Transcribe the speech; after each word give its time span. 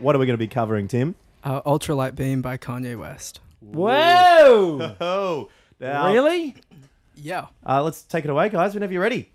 What 0.00 0.16
are 0.16 0.18
we 0.18 0.26
going 0.26 0.34
to 0.34 0.38
be 0.38 0.48
covering, 0.48 0.88
Tim? 0.88 1.14
Uh, 1.44 1.60
Ultralight 1.62 2.14
Beam 2.14 2.42
by 2.42 2.56
Kanye 2.56 2.98
West. 2.98 3.40
Whoa! 3.60 4.78
Whoa. 4.78 4.96
Oh, 5.00 5.48
now- 5.78 6.12
Really? 6.12 6.54
Yeah. 7.14 7.46
Uh, 7.66 7.82
let's 7.82 8.02
take 8.02 8.24
it 8.24 8.30
away, 8.30 8.48
guys, 8.48 8.72
whenever 8.74 8.92
you're 8.94 9.02
ready. 9.02 9.30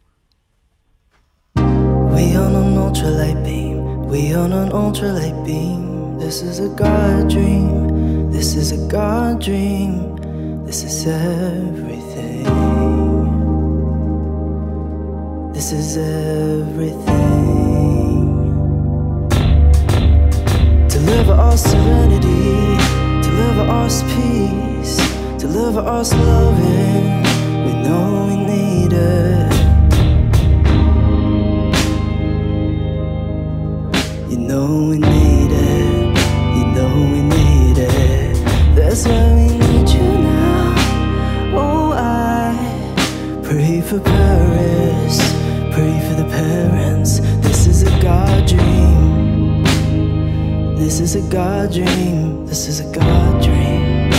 We 1.56 1.62
on 1.64 2.56
an 2.56 2.76
ultralight 2.76 3.44
beam. 3.46 4.08
We 4.08 4.34
on 4.34 4.52
an 4.54 4.70
ultralight 4.70 5.46
beam. 5.46 6.18
This 6.18 6.42
is 6.42 6.60
a 6.60 6.70
God 6.70 7.30
dream. 7.30 8.32
This 8.32 8.56
is 8.56 8.72
a 8.72 8.88
God 8.90 9.42
dream. 9.42 10.16
This 10.66 10.84
is 10.84 11.06
everything. 11.06 12.44
This 15.54 15.72
is 15.72 15.98
everything. 15.98 17.65
Deliver 21.06 21.34
us 21.34 21.62
serenity, 21.62 22.78
deliver 23.22 23.62
us 23.70 24.02
peace, 24.16 24.98
deliver 25.38 25.82
us 25.82 26.12
loving. 26.12 27.22
We 27.64 27.74
know 27.84 28.26
we 28.28 28.38
need 28.38 28.92
it. 28.92 29.54
You 34.32 34.38
know 34.40 34.88
we 34.90 34.98
need 34.98 35.52
it, 35.52 36.18
you 36.58 36.66
know 36.74 36.92
we 37.14 37.22
need 37.22 37.78
it. 37.78 38.76
That's 38.76 39.06
why 39.08 39.32
we 39.36 39.58
need 39.60 39.88
you 39.88 40.02
now. 40.02 40.74
Oh, 41.54 41.92
I 41.94 43.42
pray 43.44 43.80
for 43.82 44.00
Paris, 44.00 45.20
pray 45.72 46.00
for 46.08 46.16
the 46.20 46.28
parents. 46.32 47.20
This 47.46 47.68
is 47.68 47.84
a 47.84 47.92
God 48.02 48.48
dream. 48.48 48.95
This 50.78 51.00
is 51.00 51.16
a 51.16 51.22
God 51.32 51.72
dream. 51.72 52.46
This 52.46 52.68
is 52.68 52.80
a 52.82 52.92
God 52.94 53.42
dream. 53.42 54.10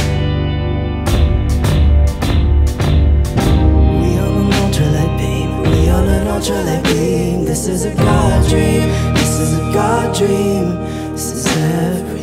We 4.00 4.18
on 4.18 4.32
an 4.40 4.50
ultralight 4.62 5.18
beam. 5.18 5.60
We 5.70 5.88
on 5.90 6.08
an 6.08 6.26
ultralight 6.26 6.82
beam. 6.84 7.44
This 7.44 7.68
is 7.68 7.84
a 7.84 7.94
God 7.94 8.48
dream. 8.48 8.88
This 9.14 9.38
is 9.38 9.58
a 9.58 9.72
God 9.74 10.14
dream. 10.16 11.12
This 11.12 11.32
is 11.32 11.46
every. 11.46 12.15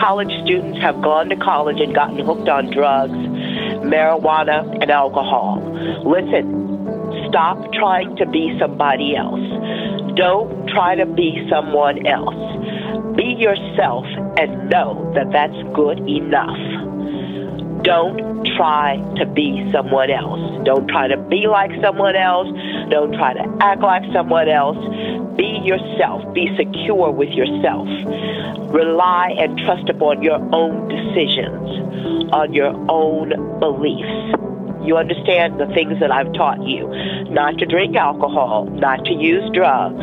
College 0.00 0.32
students 0.42 0.80
have 0.80 1.00
gone 1.02 1.28
to 1.28 1.36
college 1.36 1.78
and 1.80 1.94
gotten 1.94 2.18
hooked 2.18 2.48
on 2.48 2.70
drugs, 2.70 3.12
marijuana, 3.84 4.64
and 4.80 4.90
alcohol. 4.90 5.60
Listen, 6.04 7.28
stop 7.28 7.72
trying 7.74 8.16
to 8.16 8.26
be 8.26 8.56
somebody 8.58 9.14
else. 9.14 9.40
Don't 10.16 10.66
try 10.68 10.96
to 10.96 11.06
be 11.06 11.46
someone 11.50 12.06
else. 12.06 12.34
Be 13.14 13.36
yourself 13.38 14.06
and 14.38 14.70
know 14.70 15.12
that 15.14 15.30
that's 15.32 15.56
good 15.74 15.98
enough. 16.08 16.58
Don't 17.82 18.46
try 18.56 18.96
to 19.16 19.26
be 19.26 19.68
someone 19.72 20.10
else. 20.10 20.64
Don't 20.64 20.88
try 20.88 21.08
to 21.08 21.16
be 21.16 21.46
like 21.46 21.70
someone 21.82 22.16
else. 22.16 22.48
Don't 22.90 23.12
try 23.14 23.34
to 23.34 23.56
act 23.60 23.82
like 23.82 24.02
someone 24.12 24.48
else. 24.48 24.78
Be 25.36 25.60
yourself. 25.62 26.34
Be 26.34 26.50
secure 26.56 27.10
with 27.10 27.30
yourself. 27.30 27.86
Rely 28.74 29.34
and 29.38 29.58
trust 29.58 29.88
upon 29.88 30.22
your 30.22 30.38
own 30.52 30.88
decisions, 30.88 32.32
on 32.32 32.52
your 32.52 32.74
own 32.90 33.30
beliefs. 33.60 34.34
You 34.82 34.96
understand 34.96 35.60
the 35.60 35.66
things 35.74 36.00
that 36.00 36.10
I've 36.10 36.32
taught 36.32 36.66
you. 36.66 36.88
Not 37.30 37.58
to 37.58 37.66
drink 37.66 37.96
alcohol, 37.96 38.66
not 38.66 39.04
to 39.04 39.12
use 39.12 39.48
drugs. 39.54 40.02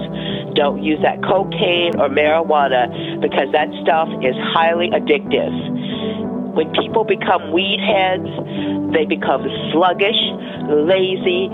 Don't 0.55 0.83
use 0.83 0.99
that 1.03 1.21
cocaine 1.23 1.99
or 1.99 2.09
marijuana 2.09 3.19
because 3.19 3.51
that 3.51 3.67
stuff 3.83 4.07
is 4.23 4.35
highly 4.53 4.89
addictive. 4.89 5.51
When 6.55 6.71
people 6.73 7.03
become 7.03 7.51
weed 7.51 7.79
heads, 7.83 8.29
they 8.93 9.05
become 9.05 9.45
sluggish, 9.73 10.17
lazy, 10.69 11.49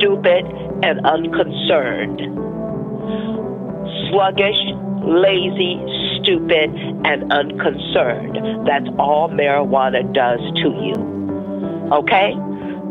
stupid, 0.00 0.44
and 0.82 1.04
unconcerned. 1.04 2.20
Sluggish, 4.08 4.56
lazy, 5.04 5.76
stupid, 6.18 6.72
and 7.04 7.30
unconcerned. 7.32 8.66
That's 8.66 8.88
all 8.98 9.28
marijuana 9.28 10.02
does 10.14 10.40
to 10.62 10.68
you. 10.80 10.96
Okay? 11.92 12.34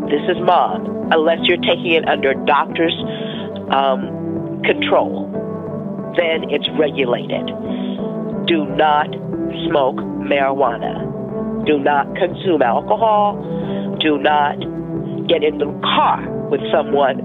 This 0.10 0.22
is 0.30 0.38
mom. 0.46 1.10
Unless 1.12 1.39
you're 1.44 1.58
taking 1.58 1.94
it 1.94 2.08
under 2.08 2.34
doctor's 2.46 2.94
um, 3.72 4.62
control, 4.63 5.25
then 6.16 6.50
it's 6.51 6.70
regulated. 6.78 7.48
Do 8.46 8.66
not 8.78 9.10
smoke 9.68 9.98
marijuana. 9.98 11.66
Do 11.66 11.80
not 11.80 12.16
consume 12.16 12.62
alcohol. 12.62 13.98
Do 14.00 14.20
not 14.20 14.60
get 15.28 15.44
in 15.44 15.58
the 15.58 15.72
car 15.82 16.38
with 16.50 16.62
someone 16.72 17.20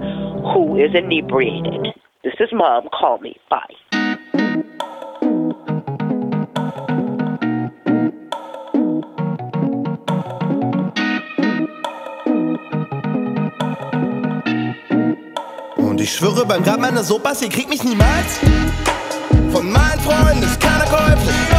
who 0.52 0.76
is 0.76 0.94
inebriated. 0.94 1.94
This 2.22 2.34
is 2.40 2.48
mom. 2.52 2.88
Call 2.92 3.18
me. 3.18 3.36
Bye. 3.50 3.74
Ich 16.04 16.12
schwöre 16.12 16.44
beim 16.44 16.62
Grab 16.62 16.80
meiner 16.80 17.02
Sopas, 17.02 17.40
ihr 17.40 17.48
kriegt 17.48 17.70
mich 17.70 17.82
niemals. 17.82 18.38
Von 19.50 19.72
meinen 19.72 20.00
Freunden 20.00 20.42
ist 20.42 20.60
keiner 20.60 20.84
käuflich. 20.84 21.53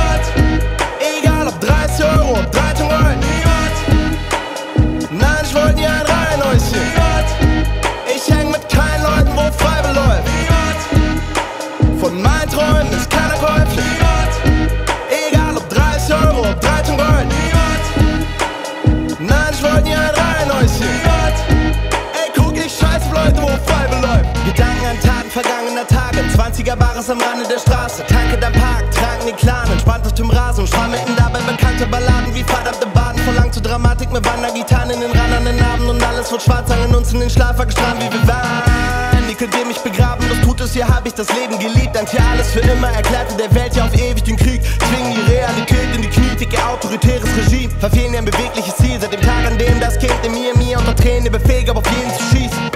80er-Bares 26.56 27.10
am 27.10 27.20
Rande 27.20 27.46
der 27.48 27.60
Straße. 27.60 28.04
Tanke 28.08 28.36
am 28.46 28.54
Park, 28.54 28.90
tragen 28.92 29.28
die 29.28 29.34
Clan, 29.34 29.70
entspannt 29.70 30.06
auf 30.06 30.14
dem 30.14 30.30
Rasen. 30.30 30.66
Schrammelten 30.66 31.16
dabei 31.18 31.40
bekannte 31.40 31.86
Balladen 31.86 32.34
wie 32.34 32.44
verdammte 32.44 32.88
Baden. 32.88 33.20
Verlangt 33.24 33.54
zur 33.54 33.64
Dramatik 33.64 34.12
mit 34.12 34.26
Wandergitarren 34.26 34.90
in 34.92 35.02
den 35.02 35.12
Rand 35.12 35.34
an 35.34 35.46
den 35.46 35.62
Abend. 35.62 35.90
Und 35.90 36.02
alles 36.02 36.32
wird 36.32 36.42
schwarz, 36.42 36.72
an 36.72 36.96
uns 36.96 37.12
in 37.12 37.20
den 37.20 37.30
Schlafer 37.30 37.66
gestrahlt 37.66 37.98
wie 38.00 38.12
wir 38.12 38.28
waren. 38.28 39.28
Die 39.28 39.34
könnt 39.34 39.56
ihr 39.58 39.66
mich 39.66 39.80
begraben, 39.80 40.24
das 40.30 40.40
tut 40.48 40.62
es, 40.62 40.72
hier 40.72 40.88
hab 40.88 41.06
ich 41.06 41.14
das 41.14 41.28
Leben 41.36 41.60
geliebt. 41.60 41.94
Dank 41.94 42.08
hier 42.08 42.24
alles 42.32 42.52
für 42.52 42.62
immer, 42.62 42.88
erklärte 42.90 43.36
der 43.36 43.54
Welt 43.54 43.76
ja 43.76 43.84
auf 43.84 43.94
ewig 43.94 44.24
den 44.24 44.38
Krieg. 44.38 44.62
Zwingen 44.64 45.14
die 45.14 45.34
Realität 45.34 45.94
in 45.94 46.04
die 46.04 46.08
Kritik, 46.08 46.54
ihr 46.54 46.70
autoritäres 46.70 47.28
Regime. 47.36 47.74
Verfehlen 47.80 48.14
ihr 48.14 48.20
ein 48.20 48.26
bewegliches 48.26 48.78
Ziel, 48.78 48.98
seit 49.02 49.12
dem 49.12 49.20
Tag, 49.20 49.46
an 49.46 49.58
dem 49.58 49.78
das 49.82 50.00
Kind 50.00 50.16
in 50.24 50.32
mir, 50.32 50.56
mir 50.56 50.80
unter 50.80 50.96
Tränen 50.96 51.30
befähigt, 51.30 51.70
aber 51.70 51.80
auf 51.80 51.92
jeden 51.92 52.14
zu 52.14 52.24
schießen. 52.24 52.72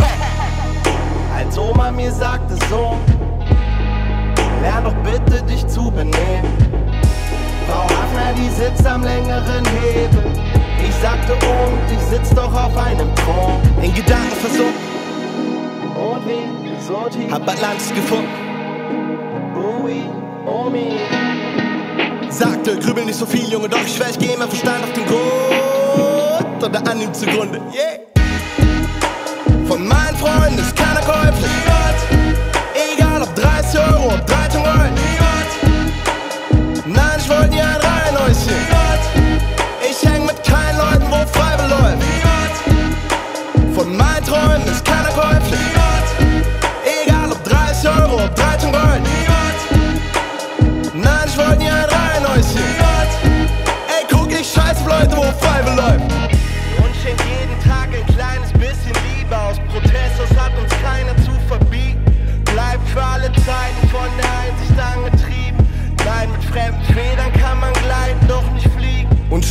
Als 1.34 1.58
Oma 1.58 1.92
mir 1.92 2.12
sagte 2.12 2.56
so, 2.70 2.98
lern 4.62 4.84
doch 4.84 4.96
bitte 5.04 5.44
dich 5.44 5.66
zu 5.68 5.92
benehmen. 5.92 6.54
Frau 7.68 7.84
Hafner, 7.84 8.34
die 8.36 8.50
sitzt 8.50 8.86
am 8.86 9.04
längeren 9.04 9.66
Hebel. 9.66 10.24
Ich 10.88 10.96
sagte 10.96 11.34
und 11.34 11.92
ich 11.92 12.00
sitz 12.06 12.30
doch 12.34 12.54
auf 12.54 12.76
einem 12.78 13.14
Thron. 13.16 13.60
In 13.82 13.94
Gedanken 13.94 14.36
versunken. 14.42 15.00
Und 15.96 16.28
wie, 16.28 16.84
so 16.86 17.08
tief. 17.10 17.32
Hab 17.32 17.48
Atlantis 17.48 17.94
gefunden. 17.94 18.30
Ui, 19.56 20.02
Omi. 20.46 20.98
Sagte, 22.30 22.78
grübel 22.78 23.06
nicht 23.06 23.20
so 23.20 23.26
viel, 23.26 23.52
Junge, 23.52 23.70
doch 23.70 23.82
ich 23.86 23.96
schwör, 23.96 24.10
ich 24.10 24.18
geh 24.18 24.36
mein 24.38 24.48
Verstand 24.48 24.84
auf 24.84 24.94
den 24.94 25.06
Grund. 25.06 26.64
Oder 26.64 26.92
an 26.92 27.02
ihm 27.02 27.14
zugrunde. 27.14 27.60
Yeah. 27.74 28.00
Von 29.68 29.88
meinen 29.88 30.16
Freunden 30.16 30.60
ist 30.60 30.76
keiner 30.76 31.02
käuflich. 31.02 31.69
Nein, 37.60 37.89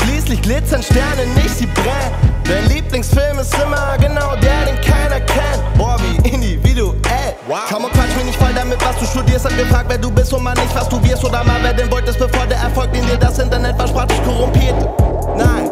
schließlich 0.02 0.42
glitzern 0.42 0.82
Sterne 0.82 1.26
nicht, 1.34 1.58
sie 1.58 1.66
brennen. 1.66 2.38
Dein 2.44 2.66
Lieblingsfilm 2.68 3.38
ist 3.38 3.54
immer 3.54 3.96
genau 4.00 4.34
der, 4.36 4.64
den 4.66 4.80
keiner 4.80 5.20
kennt. 5.20 5.62
Boah, 5.76 5.96
wie 6.00 6.28
individuell. 6.28 7.36
Wow. 7.46 7.58
Komm 7.70 7.84
und 7.84 7.92
quatsch 7.92 8.14
mich 8.16 8.26
nicht 8.26 8.38
voll 8.38 8.52
damit, 8.54 8.78
was 8.84 8.98
du 8.98 9.04
studierst. 9.06 9.44
Hat 9.44 9.56
gefragt, 9.56 9.86
wer 9.88 9.98
du 9.98 10.10
bist 10.10 10.32
und 10.32 10.42
mal 10.42 10.54
nicht, 10.54 10.74
was 10.74 10.88
du 10.88 11.02
wirst 11.04 11.24
oder 11.24 11.44
mal 11.44 11.58
wer 11.62 11.74
denn 11.74 11.90
wolltest, 11.90 12.18
bevor 12.18 12.46
der 12.46 12.58
Erfolg, 12.58 12.92
den 12.92 13.06
dir 13.06 13.16
das 13.16 13.38
Internet 13.38 13.76
versprach, 13.76 14.06
dich 14.06 14.22
korrumpiert. 14.24 14.76
Nein. 15.36 15.70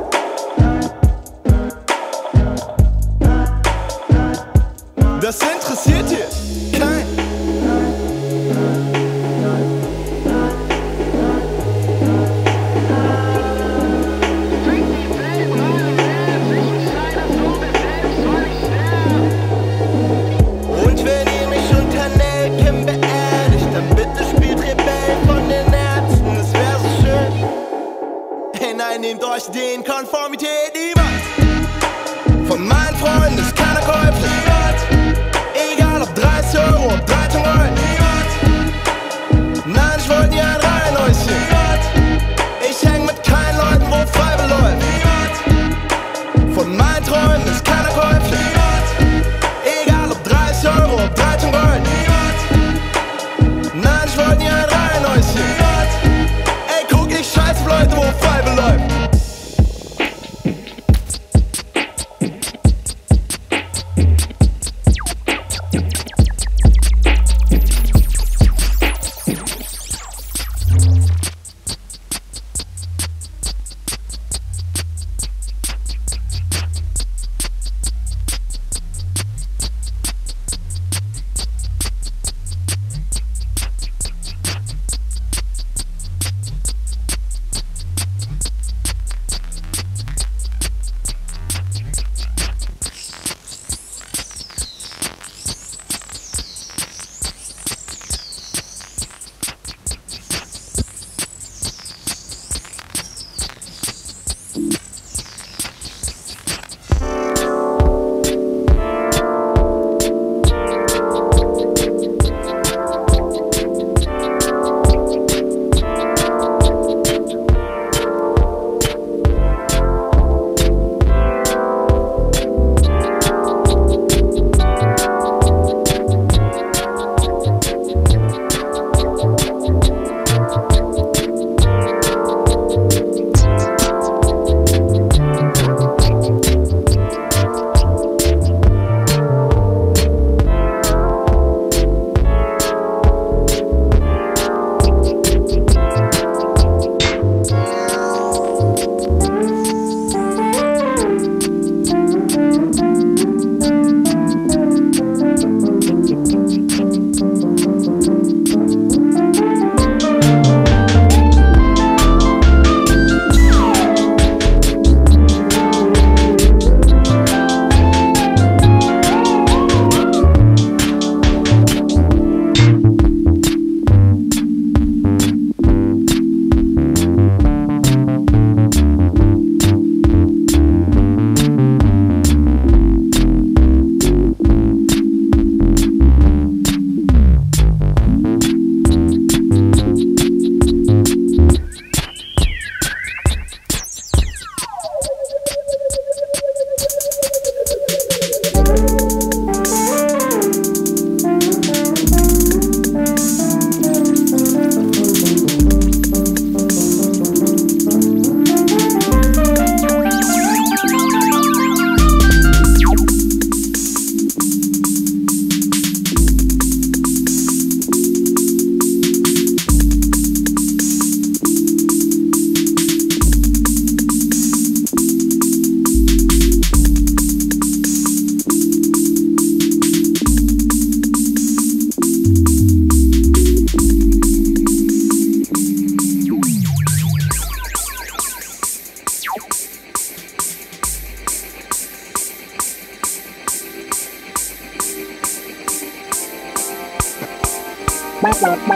Bye. 248.39 248.67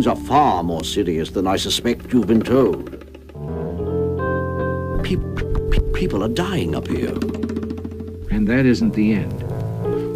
Things 0.00 0.18
are 0.18 0.26
far 0.26 0.62
more 0.62 0.82
serious 0.82 1.28
than 1.28 1.46
I 1.46 1.56
suspect 1.56 2.10
you've 2.10 2.26
been 2.26 2.40
told. 2.40 2.90
Pe- 5.04 5.16
pe- 5.70 5.92
people 5.92 6.24
are 6.24 6.28
dying 6.28 6.74
up 6.74 6.88
here. 6.88 7.12
And 8.30 8.48
that 8.48 8.64
isn't 8.64 8.94
the 8.94 9.12
end. 9.12 9.42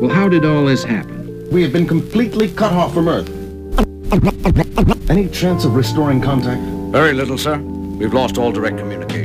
Well, 0.01 0.09
how 0.09 0.27
did 0.31 0.47
all 0.47 0.64
this 0.64 0.85
happen? 0.85 1.47
We 1.51 1.61
have 1.64 1.75
been 1.75 1.87
completely 1.87 2.49
cut 2.49 2.73
off 2.73 2.94
from 2.94 3.09
Earth. 3.09 3.29
Any 5.11 5.29
chance 5.29 5.66
of 5.66 5.75
restoring 5.75 6.23
contact? 6.23 6.62
Very 6.90 7.12
little, 7.12 7.37
sir. 7.37 7.59
We've 7.59 8.14
lost 8.14 8.38
all 8.38 8.53
direct 8.53 8.79
communication. 8.79 9.23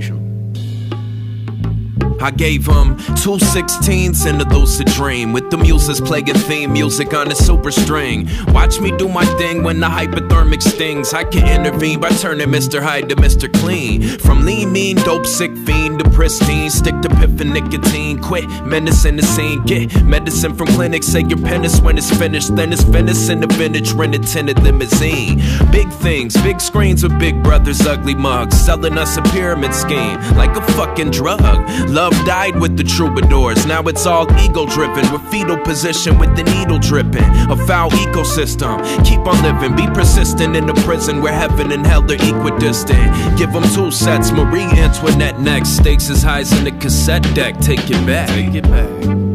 I 2.21 2.32
gave 2.32 2.67
him 2.67 2.97
two 3.15 3.39
sixteens 3.39 4.25
in 4.25 4.41
a 4.41 4.43
lucid 4.43 4.88
dream 4.88 5.32
with 5.34 5.49
the 5.49 5.58
muses 5.58 6.01
playing 6.01 6.25
theme 6.25 6.73
music 6.73 7.13
on 7.13 7.32
a 7.32 7.36
super 7.36 7.71
string. 7.71 8.29
Watch 8.47 8.79
me 8.79 8.95
do 8.97 9.08
my 9.08 9.25
thing 9.38 9.63
when 9.63 9.79
the 9.79 9.88
hypothermic 9.88 10.62
stings. 10.62 11.13
I 11.13 11.23
can 11.23 11.47
intervene 11.47 11.99
by 11.99 12.10
turning 12.10 12.49
Mr. 12.49 12.82
Hyde 12.82 13.10
to 13.10 13.15
Mr. 13.15 13.51
Clean. 13.51 14.01
From 14.19 14.45
lean, 14.45 14.71
mean, 14.71 14.97
dope, 14.97 15.25
sick 15.25 15.55
fiend 15.65 15.99
to 15.99 16.10
pristine. 16.10 16.69
Stick 16.69 16.99
to 17.01 17.09
piffin' 17.19 17.53
nicotine. 17.53 18.19
Quit 18.19 18.49
menacing 18.65 19.17
the 19.17 19.23
scene. 19.23 19.63
Get 19.65 20.03
medicine 20.03 20.55
from 20.55 20.67
clinics. 20.67 21.08
Say 21.08 21.21
your 21.21 21.38
penis 21.38 21.82
when 21.82 21.97
it's 21.97 22.10
finished. 22.17 22.55
Then 22.55 22.71
it's 22.71 23.29
in 23.29 23.41
the 23.41 23.47
vintage 23.47 23.91
rented 23.93 24.25
tinted 24.25 24.60
limousine. 24.63 25.38
Big 25.71 25.89
things, 25.89 26.34
big 26.41 26.62
screens 26.62 27.03
with 27.03 27.17
big 27.19 27.43
brothers, 27.43 27.82
ugly 27.82 28.15
mugs. 28.15 28.55
Selling 28.60 28.97
us 28.97 29.17
a 29.17 29.21
pyramid 29.34 29.73
scheme 29.73 30.19
like 30.36 30.55
a 30.55 30.62
fucking 30.73 31.12
drug. 31.12 31.41
Love 31.89 32.13
died 32.25 32.60
with 32.60 32.77
the 32.77 32.84
troubadours. 32.84 33.65
Now 33.65 33.82
it's 33.84 34.05
all 34.05 34.25
ego 34.39 34.65
driven 34.65 35.12
with 35.12 35.21
fetal 35.29 35.58
position 35.58 36.17
with 36.17 36.36
the 36.36 36.43
needle 36.43 36.79
dripping. 36.79 37.29
A 37.51 37.58
foul 37.67 37.89
ecosystem. 37.91 38.79
Keep 39.05 39.21
on 39.27 39.41
living, 39.43 39.75
be 39.75 39.88
persistent 39.93 40.55
in 40.55 40.65
the 40.65 40.73
prison 40.86 41.21
where 41.21 41.34
heaven 41.34 41.71
and 41.71 41.86
hell 41.86 42.03
are 42.03 42.15
equidistant. 42.15 43.38
Give 43.38 43.51
them 43.51 43.63
two 43.75 43.91
sets, 43.91 44.32
Marie 44.32 44.69
Antoinette 44.86 45.39
next. 45.39 45.77
Stakes 45.77 46.10
as 46.10 46.23
high 46.23 46.41
as 46.41 46.51
in 46.58 46.63
the 46.63 46.71
cassette 46.71 47.09
deck. 47.10 47.58
Take 47.60 47.89
it 47.89 48.06
back. 48.06 48.30
Take 48.30 48.54
it 48.54 48.63
back. 48.63 48.88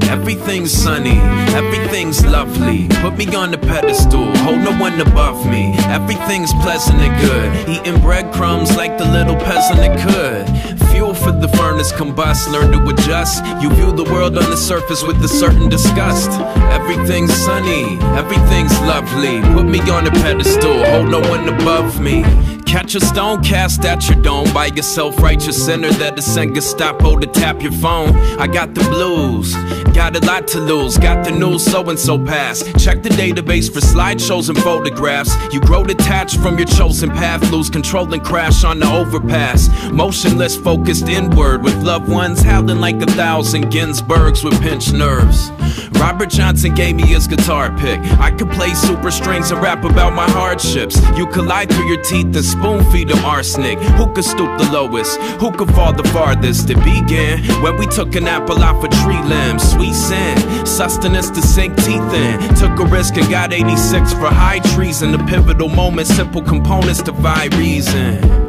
Everything's 0.08 0.70
sunny, 0.70 1.18
everything's 1.54 2.24
lovely. 2.24 2.86
Put 3.02 3.16
me 3.16 3.26
on 3.34 3.50
the 3.50 3.58
pedestal, 3.58 4.24
hold 4.36 4.60
no 4.60 4.70
one 4.78 5.00
above 5.00 5.44
me. 5.44 5.74
Everything's 5.88 6.52
pleasant 6.62 7.00
and 7.00 7.20
good. 7.20 7.68
Eating 7.68 8.00
breadcrumbs 8.00 8.76
like 8.76 8.96
the 8.96 9.04
little 9.04 9.34
peasant 9.34 9.78
that 9.80 9.98
could. 10.06 10.88
Fuel 10.90 11.14
for 11.14 11.32
the 11.32 11.48
furnace 11.48 11.90
combust, 11.90 12.50
learn 12.52 12.70
to 12.70 12.88
adjust. 12.88 13.44
You 13.60 13.70
view 13.70 13.90
the 13.90 14.04
world 14.04 14.38
on 14.38 14.48
the 14.50 14.56
surface 14.56 15.02
with 15.02 15.22
a 15.24 15.28
certain 15.28 15.68
disgust. 15.68 16.30
Everything's 16.70 17.34
sunny, 17.34 17.98
everything's 18.16 18.78
lovely. 18.82 19.40
Put 19.52 19.66
me 19.66 19.80
on 19.90 20.06
a 20.06 20.12
pedestal, 20.12 20.84
hold 20.86 21.08
no 21.10 21.20
one 21.28 21.48
above 21.48 22.00
me. 22.00 22.53
Catch 22.66 22.94
a 22.96 23.00
stone 23.00 23.42
cast 23.42 23.84
at 23.84 24.08
your 24.08 24.20
dome 24.20 24.52
by 24.52 24.66
your 24.66 24.82
self-righteous 24.82 25.64
sinner 25.64 25.90
that 25.92 26.18
is 26.18 26.26
send 26.26 26.54
Gestapo 26.54 27.16
to 27.18 27.26
tap 27.26 27.62
your 27.62 27.72
phone. 27.72 28.16
I 28.38 28.46
got 28.46 28.74
the 28.74 28.82
blues, 28.84 29.54
got 29.94 30.16
a 30.16 30.26
lot 30.26 30.48
to 30.48 30.60
lose. 30.60 30.98
Got 30.98 31.24
the 31.24 31.30
news 31.30 31.64
so 31.64 31.88
and 31.88 31.98
so 31.98 32.18
pass. 32.18 32.62
Check 32.82 33.02
the 33.02 33.10
database 33.10 33.72
for 33.72 33.80
slideshows 33.80 34.48
and 34.48 34.58
photographs. 34.58 35.32
You 35.52 35.60
grow 35.60 35.84
detached 35.84 36.40
from 36.40 36.58
your 36.58 36.66
chosen 36.66 37.10
path, 37.10 37.50
lose 37.52 37.70
control 37.70 38.12
and 38.12 38.22
crash 38.24 38.64
on 38.64 38.80
the 38.80 38.90
overpass. 38.90 39.68
Motionless, 39.90 40.56
focused 40.56 41.08
inward 41.08 41.62
with 41.62 41.76
loved 41.82 42.08
ones 42.08 42.42
howling 42.42 42.80
like 42.80 43.00
a 43.02 43.06
thousand 43.06 43.66
Ginsbergs 43.66 44.42
with 44.42 44.60
pinched 44.60 44.92
nerves. 44.92 45.50
Robert 45.92 46.28
Johnson 46.28 46.74
gave 46.74 46.96
me 46.96 47.06
his 47.06 47.26
guitar 47.26 47.70
pick. 47.78 48.00
I 48.18 48.30
could 48.30 48.50
play 48.50 48.74
super 48.74 49.10
strings 49.10 49.50
and 49.52 49.62
rap 49.62 49.84
about 49.84 50.12
my 50.12 50.28
hardships. 50.30 51.00
You 51.16 51.26
could 51.26 51.46
lie 51.46 51.66
through 51.66 51.88
your 51.88 52.02
teeth 52.02 52.34
and 52.34 52.44
spoon 52.54 52.84
feed 52.90 53.08
them 53.08 53.24
arsenic. 53.24 53.78
Who 53.98 54.12
could 54.12 54.24
stoop 54.24 54.58
the 54.58 54.68
lowest? 54.72 55.20
Who 55.40 55.50
could 55.50 55.70
fall 55.74 55.92
the 55.92 56.08
farthest? 56.08 56.70
It 56.70 56.78
began 56.84 57.42
when 57.62 57.76
we 57.76 57.86
took 57.86 58.14
an 58.14 58.26
apple 58.26 58.62
off 58.62 58.82
a 58.84 58.88
tree 59.02 59.22
limb. 59.22 59.58
Sweet 59.58 59.94
sin, 59.94 60.66
sustenance 60.66 61.30
to 61.30 61.42
sink 61.42 61.76
teeth 61.76 62.12
in. 62.12 62.54
Took 62.56 62.78
a 62.80 62.86
risk 62.86 63.16
and 63.16 63.28
got 63.30 63.52
86 63.52 64.12
for 64.14 64.26
high 64.26 64.60
treason. 64.74 65.12
The 65.12 65.18
pivotal 65.18 65.68
moment, 65.68 66.06
simple 66.06 66.42
components 66.42 67.02
defy 67.02 67.46
reason. 67.56 68.44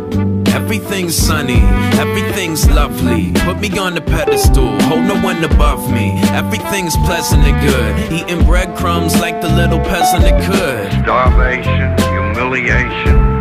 Everything's 0.55 1.15
sunny, 1.15 1.61
everything's 1.99 2.69
lovely. 2.69 3.33
Put 3.43 3.59
me 3.59 3.77
on 3.77 3.93
the 3.93 4.01
pedestal, 4.01 4.79
hold 4.83 5.03
no 5.03 5.21
one 5.21 5.43
above 5.43 5.91
me. 5.91 6.13
Everything's 6.31 6.95
pleasant 7.05 7.43
and 7.43 7.57
good. 7.69 8.13
Eating 8.13 8.45
breadcrumbs 8.45 9.19
like 9.19 9.41
the 9.41 9.49
little 9.49 9.79
peasant 9.79 10.23
it 10.23 10.37
could. 10.49 11.03
Starvation, 11.03 11.93
humiliation, 12.09 13.34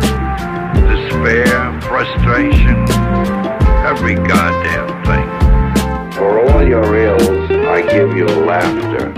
despair, 0.75 1.81
frustration, 1.81 2.85
every 3.85 4.15
goddamn 4.15 4.89
thing. 5.05 6.11
For 6.13 6.49
all 6.49 6.67
your 6.67 6.95
ills, 6.95 7.51
I 7.51 7.81
give 7.81 8.15
you 8.15 8.25
laughter. 8.25 9.13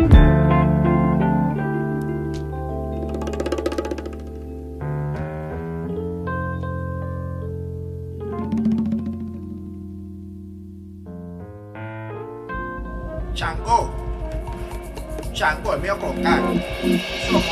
Changó. 13.33 13.91
Changó, 15.31 15.73
el 15.75 15.81
mío 15.81 15.97
con 15.99 16.15
K. 16.23 16.41
Somos 17.29 17.45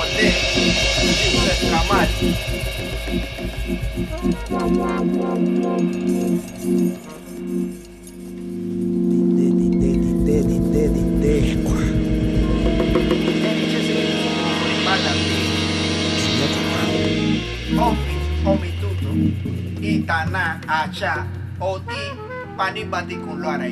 itana, 19.82 20.62
acha, 20.68 21.26
oti, 21.60 22.02
panipati 22.58 23.16
kun 23.16 23.42
luara 23.42 23.68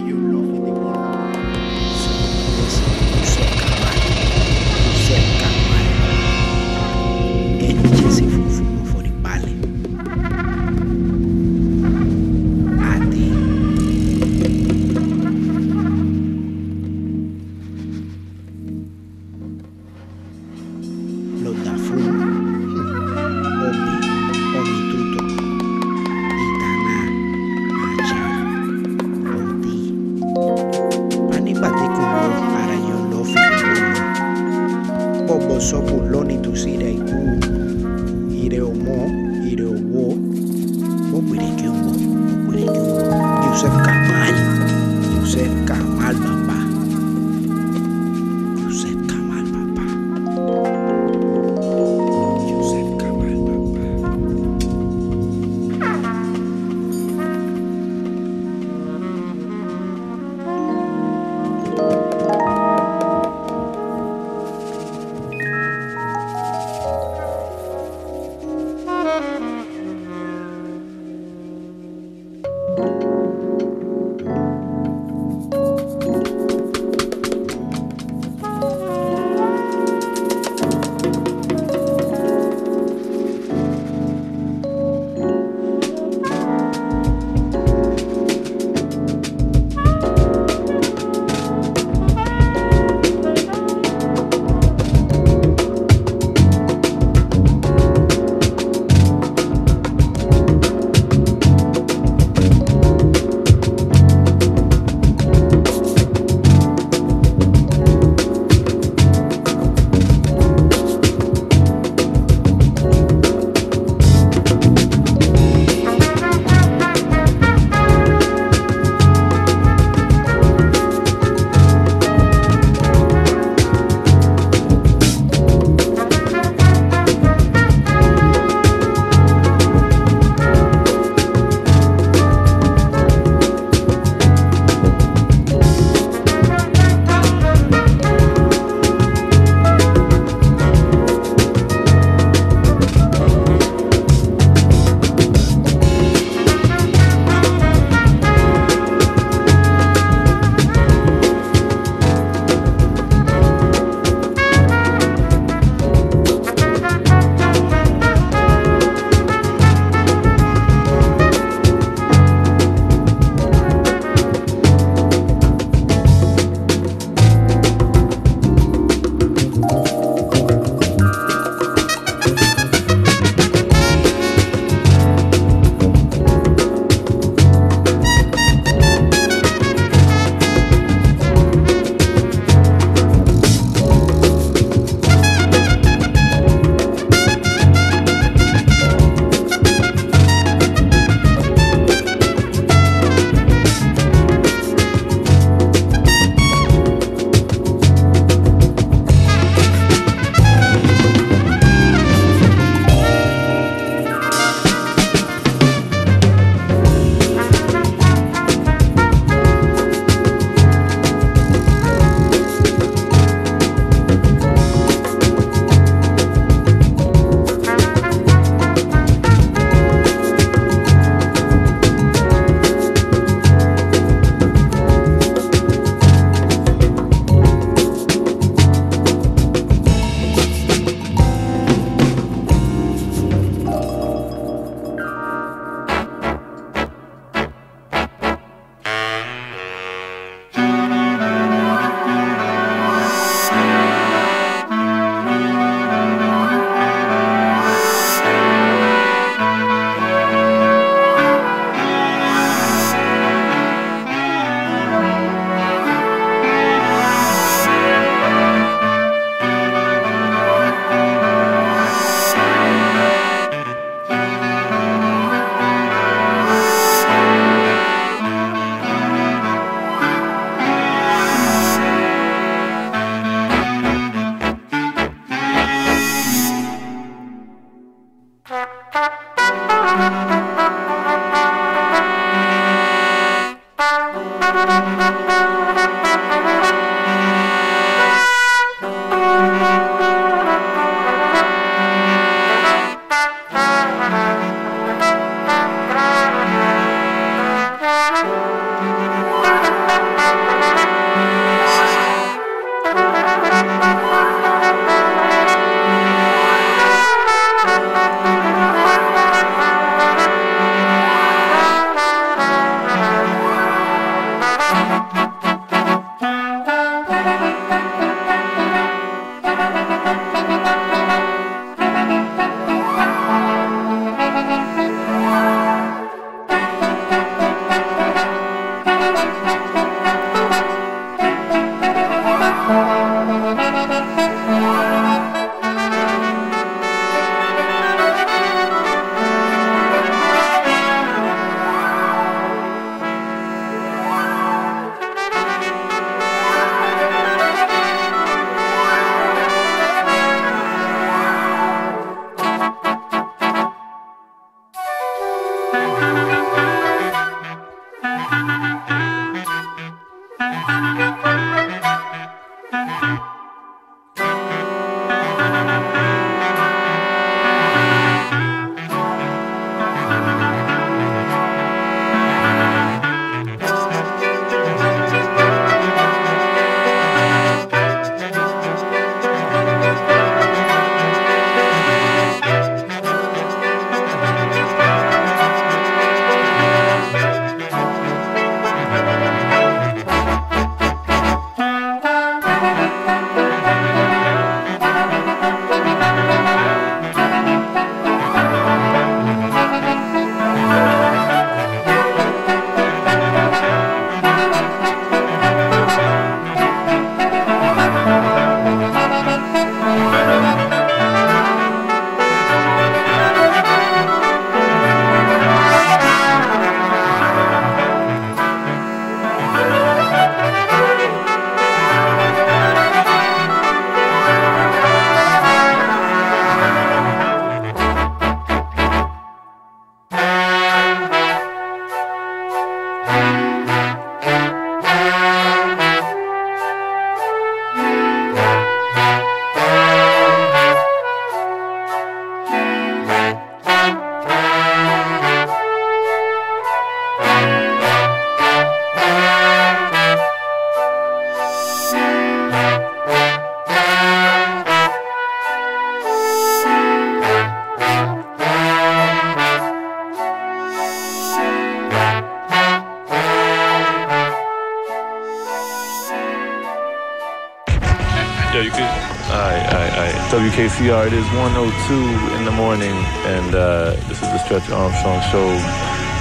WKCR, 470.54 471.08
it 471.08 471.14
is 471.14 471.26
102 471.34 472.38
in 472.38 472.46
the 472.46 472.52
morning, 472.52 472.94
and 473.26 473.56
uh, 473.56 473.96
this 474.08 474.22
is 474.22 474.30
the 474.30 474.38
Stretch 474.38 474.70
Armstrong 474.70 475.20
Show. 475.32 475.50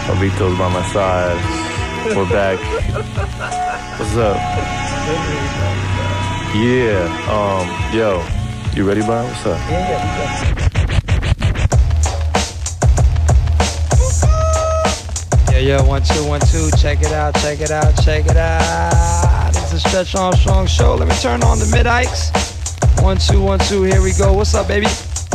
Alvito's 0.09 0.59
by 0.59 0.73
my 0.73 0.83
side. 0.91 1.37
We're 2.17 2.27
back. 2.31 2.59
What's 3.99 4.17
up? 4.17 4.37
Yeah. 6.57 7.05
Um. 7.29 7.69
Yo, 7.95 8.25
you 8.75 8.89
ready, 8.89 9.03
Brian? 9.03 9.29
What's 9.29 9.45
up? 9.45 9.61
Yeah, 15.51 15.59
yeah, 15.59 15.83
one, 15.83 16.03
two, 16.03 16.27
one, 16.27 16.41
two. 16.41 16.71
Check 16.79 17.03
it 17.03 17.13
out, 17.13 17.35
check 17.35 17.61
it 17.61 17.71
out, 17.71 17.95
check 18.03 18.25
it 18.25 18.39
out. 18.39 19.51
It's 19.51 19.75
a 19.75 19.81
Stretch 19.81 20.15
Armstrong 20.15 20.67
show. 20.67 20.95
Let 20.95 21.09
me 21.09 21.15
turn 21.17 21.43
on 21.43 21.59
the 21.59 21.67
mid 21.67 21.87
Ikes. 21.87 22.42
One, 23.03 23.19
two, 23.19 23.43
one, 23.43 23.59
two. 23.59 23.83
Here 23.83 24.01
we 24.01 24.13
go. 24.13 24.33
What's 24.33 24.55
up, 24.55 24.69
baby? 24.69 24.87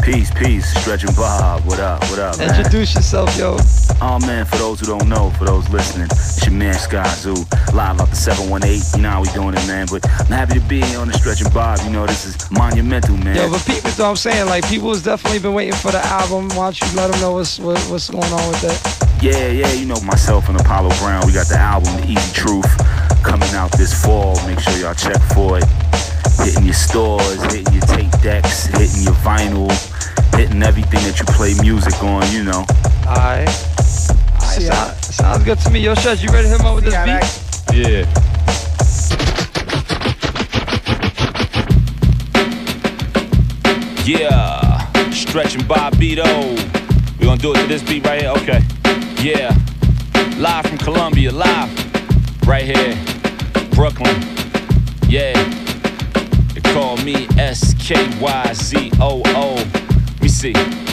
Peace, 0.02 0.32
peace. 0.32 0.74
Stretching 0.80 1.14
Bob. 1.16 1.66
What 1.66 1.82
up? 1.82 2.02
What 2.04 2.18
up, 2.18 2.38
man? 2.38 2.56
Introduce 2.56 2.96
yourself, 2.96 3.38
yo. 3.38 3.58
Oh 4.00 4.18
man, 4.22 4.46
for 4.46 4.56
those 4.56 4.80
who 4.80 4.86
don't 4.86 5.10
know, 5.10 5.32
for 5.32 5.44
those 5.44 5.68
listening, 5.68 6.08
it's 6.10 6.46
your 6.46 6.56
man 6.56 6.76
Skyzoo, 6.76 7.36
live 7.74 8.00
out 8.00 8.10
the 8.10 8.16
718. 8.16 8.96
You 8.96 9.04
know 9.04 9.10
how 9.10 9.22
we 9.22 9.28
doing 9.30 9.54
it, 9.54 9.68
man. 9.68 9.86
But 9.92 10.10
I'm 10.10 10.28
happy 10.28 10.62
to 10.62 10.66
be 10.66 10.82
on 10.96 11.10
the 11.10 11.14
Stretching 11.16 11.52
Bob. 11.52 11.80
You 11.84 11.90
know 11.90 12.08
this 12.08 12.26
is 12.26 12.50
monumental, 12.52 13.18
man. 13.18 13.36
Yo, 13.36 13.52
but 13.52 13.66
people, 13.66 13.92
though, 13.92 14.12
I'm 14.12 14.16
saying, 14.16 14.46
like, 14.46 14.66
people 14.70 14.88
has 14.90 15.04
definitely 15.04 15.40
been 15.40 15.54
waiting 15.54 15.76
for 15.76 15.92
the 15.92 16.00
album. 16.06 16.48
Why 16.56 16.72
don't 16.72 16.80
you 16.80 16.88
let 16.96 17.12
them 17.12 17.20
know 17.20 17.34
what's 17.34 17.60
what, 17.60 17.78
what's 17.92 18.10
going 18.10 18.32
on 18.32 18.48
with 18.48 18.62
that? 18.62 19.20
Yeah, 19.22 19.50
yeah, 19.50 19.74
you 19.74 19.86
know 19.86 20.00
myself 20.02 20.48
and 20.48 20.58
Apollo 20.58 20.96
Brown. 21.00 21.28
We 21.28 21.34
got 21.34 21.48
the 21.48 21.58
album, 21.58 21.94
The 21.98 22.08
Easy 22.08 22.34
Truth, 22.34 22.72
coming 23.24 23.50
out 23.56 23.74
this 23.74 23.94
fall. 23.94 24.40
Make 24.48 24.62
sure 24.62 24.78
y'all 24.78 24.94
check 24.94 25.22
for 25.36 25.58
it. 25.58 25.66
Hitting 26.44 26.66
your 26.66 26.74
stores, 26.74 27.42
hitting 27.52 27.74
your 27.74 27.84
tape 27.84 28.12
decks, 28.22 28.66
hitting 28.66 29.04
your 29.04 29.16
vinyl, 29.16 29.70
hitting 30.36 30.64
everything 30.64 31.02
that 31.04 31.20
you 31.20 31.26
play 31.26 31.54
music 31.62 32.02
on. 32.04 32.30
You 32.32 32.44
know. 32.44 32.66
Alright. 33.06 33.50
Alright, 33.50 34.62
sound, 34.62 34.96
sounds 34.98 35.44
good 35.44 35.60
to 35.60 35.70
me. 35.70 35.80
Yo, 35.80 35.94
Stretch, 35.96 36.22
you 36.24 36.30
ready 36.30 36.48
to 36.48 36.52
hit 36.52 36.60
him 36.62 36.66
up 36.66 36.76
with 36.76 36.86
this 36.86 36.96
beat? 37.06 37.76
Yeah. 37.76 38.06
Yeah, 44.08 45.12
stretching 45.12 45.64
Bobbito. 45.64 46.24
We 47.20 47.26
gonna 47.26 47.42
do 47.42 47.52
it 47.52 47.58
to 47.58 47.68
this 47.68 47.84
beat 47.84 48.06
right 48.06 48.22
here. 48.22 48.32
Okay. 48.32 48.62
Yeah, 49.22 49.54
live 50.38 50.66
from 50.66 50.78
Columbia, 50.78 51.32
live 51.34 51.70
right 52.48 52.64
here, 52.64 52.96
Brooklyn. 53.72 54.16
Yeah, 55.10 55.34
they 55.34 55.44
call 55.44 55.67
me 57.08 57.26
S 57.38 57.74
K 57.80 57.96
Y 58.20 58.54
Z 58.54 58.92
O 59.00 59.22
O. 59.28 59.56
Let 59.56 60.22
me 60.22 60.28
see. 60.28 60.87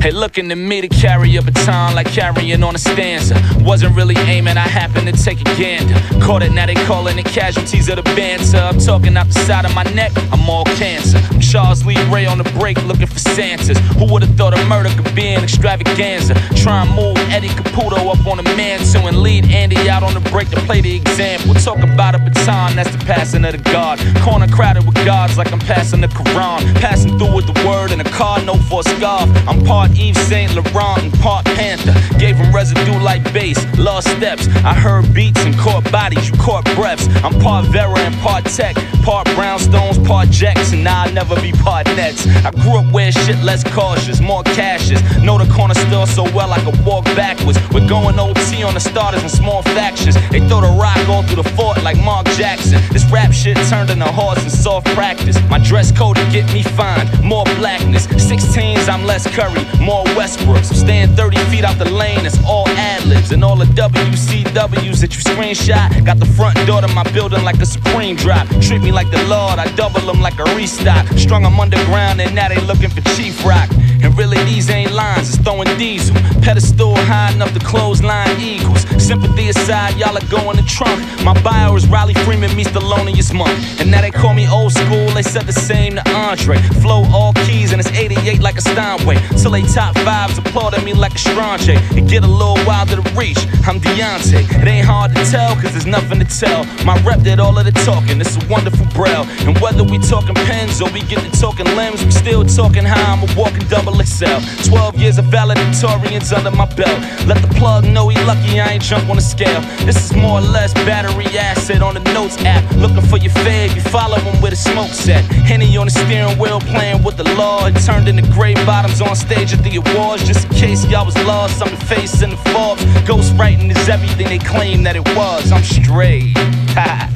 Hey, 0.00 0.12
looking 0.12 0.48
at 0.52 0.58
me 0.58 0.80
to 0.80 0.86
carry 0.86 1.34
a 1.36 1.42
baton 1.42 1.96
like 1.96 2.06
carrying 2.06 2.62
on 2.62 2.76
a 2.76 2.78
stanza. 2.78 3.34
Wasn't 3.64 3.96
really 3.96 4.14
aiming, 4.16 4.56
I 4.56 4.60
happened 4.60 5.08
to 5.08 5.24
take 5.24 5.40
a 5.40 5.44
gander. 5.56 5.98
Caught 6.24 6.44
it, 6.44 6.52
now 6.52 6.66
they 6.66 6.74
calling 6.86 7.18
it 7.18 7.26
casualties 7.26 7.88
of 7.88 7.96
the 7.96 8.02
banter. 8.14 8.58
I'm 8.58 8.78
talking 8.78 9.16
out 9.16 9.26
the 9.26 9.32
side 9.40 9.64
of 9.64 9.74
my 9.74 9.82
neck, 9.82 10.12
I'm 10.32 10.48
all 10.48 10.64
cancer. 10.64 11.18
I'm 11.32 11.40
Charles 11.40 11.84
Lee 11.84 11.98
Ray 12.12 12.26
on 12.26 12.38
the 12.38 12.48
break 12.60 12.80
looking 12.84 13.08
for 13.08 13.18
Santas. 13.18 13.76
Who 13.98 14.10
would've 14.12 14.36
thought 14.36 14.56
a 14.56 14.64
murder 14.66 14.88
could 14.90 15.14
be 15.16 15.26
an 15.34 15.42
extravaganza? 15.42 16.34
Try 16.54 16.86
and 16.86 16.94
move 16.94 17.16
Eddie 17.34 17.48
Caputo 17.48 17.98
up 18.14 18.24
on 18.24 18.38
a 18.38 18.44
mantle 18.56 19.08
and 19.08 19.18
lead 19.20 19.50
Andy 19.50 19.88
out 19.88 20.04
on 20.04 20.14
the 20.14 20.30
break 20.30 20.48
to 20.50 20.60
play 20.60 20.80
the 20.80 20.94
example. 20.94 21.54
Talk 21.54 21.78
about 21.78 22.14
a 22.14 22.18
baton, 22.18 22.76
that's 22.76 22.92
the 22.92 23.04
passing 23.04 23.44
of 23.44 23.50
the 23.50 23.70
guard. 23.72 23.98
Corner 24.22 24.46
crowded 24.46 24.86
with 24.86 24.94
guards 25.04 25.36
like 25.36 25.52
I'm 25.52 25.58
passing 25.58 26.00
the 26.02 26.08
Quran. 26.08 26.62
Passing 26.76 27.18
through 27.18 27.34
with 27.34 27.52
the 27.52 27.66
word 27.66 27.90
and 27.90 28.00
a 28.00 28.10
card 28.10 28.46
note 28.46 28.62
for 28.70 28.80
a 28.80 28.84
scarf. 28.84 29.28
I'm 29.48 29.64
part 29.64 29.87
Yves 29.96 30.18
Saint 30.28 30.54
Laurent 30.54 31.02
and 31.02 31.12
part 31.20 31.44
Panther. 31.44 31.94
Gave 32.18 32.36
him 32.36 32.54
residue 32.54 32.98
like 33.00 33.22
bass, 33.32 33.58
lost 33.78 34.08
steps. 34.16 34.48
I 34.64 34.74
heard 34.74 35.12
beats 35.14 35.44
and 35.44 35.56
caught 35.56 35.90
bodies, 35.90 36.30
you 36.30 36.36
caught 36.36 36.64
breaths. 36.74 37.08
I'm 37.24 37.38
part 37.40 37.66
Vera 37.66 37.98
and 37.98 38.14
part 38.16 38.44
Tech, 38.44 38.76
part 39.02 39.26
Brownstones, 39.28 40.04
part 40.06 40.30
Jackson. 40.30 40.82
Nah, 40.82 41.04
I'll 41.04 41.12
never 41.12 41.40
be 41.40 41.52
part 41.52 41.86
Nets. 41.96 42.26
I 42.44 42.50
grew 42.50 42.78
up 42.78 42.92
where 42.92 43.12
shit 43.12 43.38
less 43.42 43.64
cautious, 43.64 44.20
more 44.20 44.42
cashes. 44.42 45.00
Know 45.22 45.38
the 45.38 45.52
corner 45.52 45.74
store 45.74 46.06
so 46.06 46.24
well 46.34 46.52
I 46.52 46.60
could 46.64 46.78
walk 46.84 47.04
backwards. 47.16 47.58
We're 47.72 47.88
going 47.88 48.18
OT 48.18 48.62
on 48.62 48.74
the 48.74 48.80
starters 48.80 49.22
and 49.22 49.30
small 49.30 49.62
factions. 49.62 50.14
They 50.30 50.40
throw 50.48 50.60
the 50.60 50.74
rock 50.78 50.98
all 51.08 51.22
through 51.22 51.42
the 51.42 51.48
fort 51.50 51.82
like 51.82 51.98
Mark 51.98 52.26
Jackson. 52.36 52.80
This 52.92 53.04
rap 53.10 53.32
shit 53.32 53.56
turned 53.68 53.90
into 53.90 54.06
horse 54.06 54.42
and 54.42 54.52
soft 54.52 54.86
practice. 54.88 55.38
My 55.48 55.58
dress 55.58 55.92
code 55.92 56.16
to 56.16 56.30
get 56.30 56.52
me 56.52 56.62
fined, 56.62 57.08
more 57.22 57.44
blackness. 57.56 58.06
16s, 58.06 58.88
I'm 58.88 59.04
less 59.04 59.26
Curry, 59.26 59.64
more 59.80 60.04
Westbrooks. 60.16 60.70
I'm 60.70 60.76
staying 60.76 61.16
30 61.16 61.38
feet 61.50 61.64
out 61.64 61.78
the 61.78 61.90
lane, 61.90 62.24
it's 62.26 62.38
all 62.44 62.68
ad 62.68 63.04
libs. 63.06 63.32
And 63.32 63.44
all 63.44 63.56
the 63.56 63.66
WCWs 63.66 65.00
that 65.00 65.14
you 65.14 65.22
screenshot. 65.22 66.04
Got 66.04 66.18
the 66.18 66.26
front 66.26 66.56
door 66.66 66.80
to 66.80 66.88
my 66.88 67.04
building 67.12 67.42
like 67.44 67.58
a 67.60 67.66
Supreme 67.66 68.16
drop. 68.16 68.46
Treat 68.60 68.82
me 68.82 68.92
like 68.92 69.10
the 69.10 69.22
Lord, 69.26 69.58
I 69.58 69.66
double 69.74 70.00
them 70.00 70.20
like 70.20 70.38
a 70.38 70.44
restock. 70.56 71.06
Strung 71.18 71.42
them 71.42 71.58
underground, 71.58 72.20
and 72.20 72.34
now 72.34 72.48
they 72.48 72.60
looking 72.66 72.90
for 72.90 73.02
Chief 73.16 73.44
Rock. 73.44 73.68
And 74.00 74.16
really, 74.16 74.38
these 74.44 74.70
ain't 74.70 74.92
lines, 74.92 75.28
it's 75.34 75.38
throwing 75.38 75.68
diesel. 75.76 76.14
Pedestal 76.40 76.94
high 76.96 77.32
enough 77.32 77.52
to 77.54 77.60
clothesline 77.60 78.40
eagles. 78.40 78.82
Sympathy 79.02 79.48
aside, 79.48 79.96
y'all 79.96 80.16
are 80.16 80.26
going 80.28 80.56
to 80.56 80.64
trunk. 80.64 81.02
My 81.24 81.34
bio 81.42 81.74
is 81.74 81.86
Riley 81.88 82.14
Freeman 82.14 82.54
meets 82.54 82.70
the 82.70 82.80
loneliest 82.80 83.34
Monk. 83.34 83.58
And 83.80 83.90
now 83.90 84.00
they 84.00 84.10
call 84.10 84.34
me 84.34 84.48
old 84.48 84.72
school, 84.72 85.08
they 85.10 85.22
said 85.22 85.46
the 85.46 85.52
same 85.52 85.96
to 85.96 86.10
Andre. 86.10 86.58
Flow 86.80 87.04
all 87.12 87.32
keys, 87.44 87.72
and 87.72 87.80
it's 87.80 87.90
88 87.90 88.40
like 88.40 88.56
a 88.56 88.60
Steinway. 88.60 89.16
Till 89.40 89.50
they 89.50 89.62
top 89.74 89.94
fives 89.98 90.38
applauding 90.38 90.84
me 90.84 90.94
like 90.94 91.14
a 91.14 91.18
Strange. 91.18 91.68
It 91.68 92.08
get 92.08 92.24
a 92.24 92.26
little 92.26 92.58
wild 92.66 92.88
to 92.88 93.02
reach. 93.16 93.38
I'm 93.66 93.80
Deontay. 93.80 94.62
It 94.62 94.66
ain't 94.66 94.86
hard 94.86 95.14
to 95.14 95.24
tell, 95.30 95.54
cause 95.56 95.72
there's 95.72 95.86
nothing 95.86 96.18
to 96.20 96.24
tell. 96.24 96.64
My 96.84 96.96
rep 97.02 97.22
did 97.22 97.38
all 97.38 97.56
of 97.58 97.64
the 97.64 97.72
talking, 97.84 98.20
it's 98.20 98.36
a 98.36 98.46
wonderful 98.48 98.86
braille. 98.94 99.26
And 99.46 99.58
whether 99.58 99.84
we 99.84 99.98
talking 99.98 100.34
pens 100.34 100.80
or 100.80 100.90
we 100.90 101.00
get 101.02 101.20
to 101.20 101.30
talking 101.40 101.66
limbs, 101.76 102.04
we 102.04 102.10
still 102.10 102.44
talking 102.44 102.84
how 102.84 103.12
I'm 103.12 103.22
a 103.22 103.28
walking 103.36 103.66
double 103.68 103.94
XL. 104.02 104.40
12 104.68 104.96
years 104.96 105.18
of 105.18 105.26
valedictorians 105.26 106.32
under 106.32 106.50
my 106.50 106.66
belt. 106.74 106.98
Let 107.26 107.42
the 107.42 107.50
plug 107.58 107.84
know 107.84 108.08
he 108.08 108.16
lucky 108.24 108.60
I 108.60 108.72
ain't 108.72 108.82
jump 108.82 109.08
on 109.10 109.16
the 109.16 109.22
scale. 109.22 109.60
This 109.84 109.98
is 110.04 110.16
more 110.16 110.38
or 110.38 110.42
less 110.42 110.72
battery 110.88 111.26
acid 111.38 111.82
on 111.82 111.94
the 111.94 112.04
notes 112.14 112.36
app. 112.44 112.64
Looking 112.76 113.02
for 113.02 113.18
your 113.18 113.32
fave, 113.44 113.74
you 113.74 113.82
follow 113.82 114.18
him 114.18 114.40
with 114.40 114.52
a 114.52 114.56
smoke 114.56 114.90
set. 114.90 115.24
Henny 115.24 115.76
on 115.76 115.86
the 115.86 115.92
steering 115.92 116.38
wheel 116.38 116.60
playing 116.60 117.02
with 117.02 117.16
the 117.16 117.24
law. 117.36 117.66
It 117.66 117.76
turned 117.84 118.08
into 118.08 118.22
gray 118.32 118.54
bottoms 118.66 119.00
on 119.00 119.14
stage 119.14 119.52
at 119.58 119.64
the 119.64 119.76
awards. 119.76 120.24
Just 120.26 120.46
in 120.46 120.50
case 120.52 120.84
y'all 120.86 121.04
was 121.04 121.16
lost, 121.24 121.62
I'm 121.62 121.70
the 121.70 121.84
face 121.84 122.22
in 122.22 122.30
the 122.30 122.36
Forbes. 122.36 122.84
Ghost 123.06 123.34
writing 123.36 123.70
is 123.70 123.88
everything 123.88 124.26
they 124.26 124.38
claim 124.38 124.82
that 124.84 124.96
it 124.96 125.06
was. 125.16 125.52
I'm 125.52 125.62
straight. 125.62 126.36
Ha. 126.74 127.10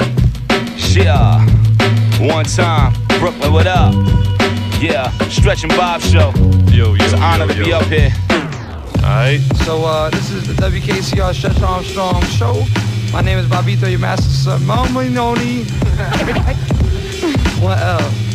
Yeah. 0.95 1.41
One 2.27 2.45
time, 2.45 2.93
Brooklyn, 3.19 3.53
what 3.53 3.67
up? 3.67 3.95
Yeah, 4.81 5.11
Stretch 5.29 5.63
and 5.63 5.73
Bob 5.73 6.01
show. 6.01 6.33
Yo, 6.71 6.95
yo, 6.95 6.95
It's 6.95 7.13
an 7.13 7.23
honor 7.23 7.47
yo, 7.47 7.55
to 7.55 7.65
be 7.65 7.73
up 7.73 7.85
here. 7.85 8.13
Alright. 8.99 9.41
So 9.65 9.85
uh, 9.85 10.11
this 10.11 10.31
is 10.31 10.47
the 10.47 10.55
WKCR 10.55 11.35
Stretch 11.35 11.61
Armstrong 11.63 12.23
Show. 12.25 12.65
My 13.13 13.21
name 13.21 13.39
is 13.39 13.47
Bobbito, 13.47 13.91
your 13.91 13.99
master 14.01 14.29
son. 14.29 14.65
Mama 14.67 15.09
Noni. 15.09 15.65
what 17.61 17.79
else? 17.79 18.32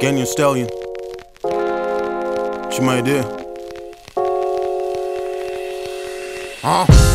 Ganyan 0.00 0.26
Stallion. 0.26 0.66
What's 1.42 2.80
my 2.80 3.00
idea? 3.00 3.22
Huh? 6.62 7.09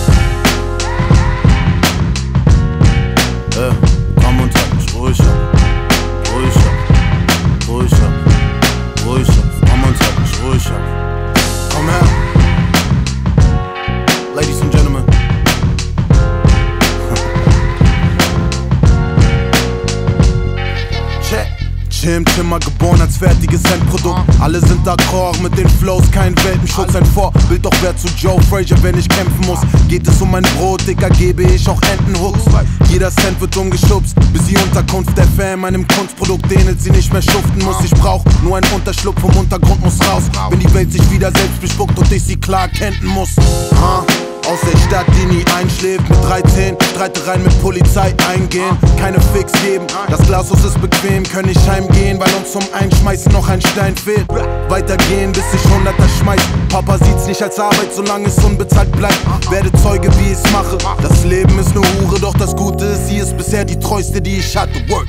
Jim 22.16 22.24
Timmer 22.24 22.59
geboren 22.61 23.01
als 23.01 23.18
fertiges 23.18 23.61
Endprodukt. 23.66 24.22
Alle 24.39 24.61
sind 24.61 24.88
d'accord 24.88 25.38
mit 25.41 25.57
den 25.57 25.68
Flows, 25.68 26.09
kein 26.11 26.34
Welpenschutz, 26.45 26.95
ein 26.95 27.05
Vorbild. 27.07 27.66
Doch 27.66 27.74
wer 27.82 27.93
zu 27.97 28.07
Joe 28.18 28.41
Frazier, 28.43 28.82
wenn 28.84 28.97
ich 28.97 29.09
kämpfen 29.09 29.45
muss? 29.45 29.59
Geht 29.89 30.07
es 30.07 30.22
um 30.22 30.32
mein 30.32 30.43
Brot, 30.57 30.88
Dicker, 30.88 31.09
gebe 31.09 31.43
ich 31.43 31.68
auch 31.68 31.82
Entenhooks. 31.82 32.39
Jeder 32.88 33.11
Cent 33.11 33.41
wird 33.41 33.57
umgeschubst, 33.57 34.16
bis 34.32 34.45
die 34.45 34.55
Unterkunft 34.55 35.18
der 35.18 35.28
Fan 35.28 35.59
meinem 35.59 35.86
Kunstprodukt 35.89 36.49
ähnelt, 36.53 36.82
sie 36.82 36.91
nicht 36.91 37.11
mehr 37.11 37.22
schuften 37.22 37.61
muss. 37.66 37.84
Ich 37.84 37.91
brauch 37.91 38.24
nur 38.41 38.55
einen 38.55 38.72
Unterschlupf 38.72 39.20
vom 39.20 39.36
Untergrund 39.36 39.84
muss 39.84 39.99
raus. 40.07 40.24
Wenn 40.49 40.59
die 40.59 40.74
Welt 40.74 40.93
sich 40.93 41.11
wieder 41.11 41.34
selbst 41.34 41.59
bespuckt 41.59 41.99
und 41.99 42.09
ich 42.13 42.24
sie 42.24 42.38
klar 42.38 42.61
erkennen 42.61 43.07
muss. 43.07 43.32
Ah. 43.76 44.05
Aus 44.47 44.59
der 44.61 44.77
Stadt, 44.77 45.07
die 45.17 45.25
nie 45.25 45.45
einschläft, 45.57 46.07
mit 46.07 46.23
13 46.23 46.77
Streitereien 46.91 47.43
mit 47.43 47.61
Polizei 47.63 48.13
eingehen, 48.29 48.77
keine 48.99 49.19
Fix 49.33 49.51
geben. 49.63 49.87
Das 50.07 50.21
Glashaus 50.27 50.63
ist 50.63 50.79
bequem, 50.79 51.23
können 51.23 51.47
nicht 51.47 51.67
heimgehen, 51.67 52.19
weil 52.19 52.31
uns 52.35 52.51
zum 52.51 52.61
Einschmeißen 52.71 53.31
noch 53.31 53.49
ein 53.49 53.59
Stein 53.59 53.95
fehlt. 53.95 54.27
Weitergehen, 54.69 55.31
bis 55.31 55.43
ich 55.51 55.71
Hunderter 55.71 56.07
schmeiß. 56.19 56.41
Papa 56.69 56.99
sieht's 56.99 57.25
nicht 57.25 57.41
als 57.41 57.59
Arbeit, 57.59 57.91
solange 57.95 58.27
es 58.27 58.37
unbezahlt 58.43 58.91
bleibt. 58.91 59.19
Werde 59.49 59.71
Zeuge, 59.81 60.09
wie 60.19 60.33
ich's 60.33 60.51
mache. 60.51 60.77
Das 61.01 61.23
Leben 61.23 61.57
ist 61.57 61.73
ne 61.73 61.81
Hure, 61.81 62.19
doch 62.19 62.35
das 62.35 62.55
Gute 62.55 62.85
ist, 62.85 63.07
sie 63.07 63.17
ist 63.17 63.35
bisher 63.35 63.65
die 63.65 63.79
treueste, 63.79 64.21
die 64.21 64.37
ich 64.37 64.55
hatte. 64.55 64.87
Work. 64.89 65.07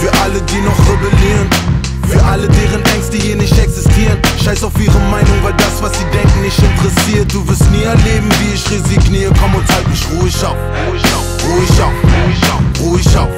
Für 0.00 0.12
alle, 0.20 0.42
die 0.42 0.60
noch 0.60 0.78
rebellieren. 0.78 1.77
Für 2.08 2.24
alle, 2.24 2.48
deren 2.48 2.82
Ängste 2.94 3.18
hier 3.18 3.36
nicht 3.36 3.56
existieren. 3.58 4.18
Scheiß 4.42 4.64
auf 4.64 4.72
ihre 4.80 4.98
Meinung, 5.10 5.38
weil 5.42 5.52
das, 5.54 5.82
was 5.82 5.92
sie 5.92 6.04
denken, 6.06 6.40
nicht 6.40 6.58
interessiert. 6.58 7.32
Du 7.32 7.46
wirst 7.46 7.70
nie 7.70 7.82
erleben, 7.82 8.28
wie 8.40 8.54
ich 8.54 8.64
resigniere. 8.70 9.32
Komm 9.38 9.54
und 9.54 9.68
halt 9.68 9.86
mich 9.88 10.06
ruhig 10.12 10.34
auf. 10.44 10.56
Ruhig 10.88 11.04
auf. 11.12 11.24
Ruhig 11.46 11.72
auf. 11.76 12.68
Ruhig 12.80 13.16
auf. 13.16 13.28